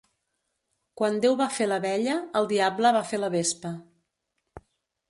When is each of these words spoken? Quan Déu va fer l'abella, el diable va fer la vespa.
Quan 1.01 1.19
Déu 1.25 1.37
va 1.41 1.47
fer 1.57 1.67
l'abella, 1.69 2.17
el 2.41 2.51
diable 2.55 2.95
va 2.99 3.07
fer 3.13 3.21
la 3.25 3.31
vespa. 3.39 3.75